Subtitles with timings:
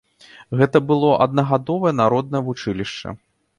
[0.61, 3.17] Гэта было аднагадовае народнае вучылішча.